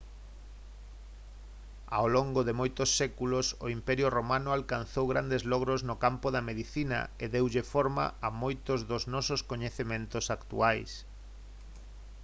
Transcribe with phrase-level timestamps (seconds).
[1.97, 6.99] ao longos de moitos séculos o imperio romano alcanzou grandes logros no campo da medicina
[7.23, 10.91] e deulle forma a moitos dos nosos coñecementos actuais